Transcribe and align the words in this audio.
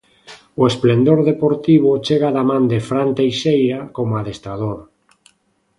O 0.61 0.63
esplendor 0.71 1.19
deportivo 1.31 1.89
chega 2.05 2.29
da 2.35 2.43
man 2.49 2.63
de 2.71 2.79
Fran 2.87 3.09
Teixeira 3.19 3.79
como 3.95 4.13
adestrador. 4.15 4.79